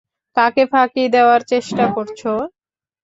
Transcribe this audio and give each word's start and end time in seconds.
কাকে 0.37 0.63
ফাঁকি 0.71 1.03
দেয়ার 1.13 1.41
চেষ্টা 1.51 1.85
করছো? 1.95 2.31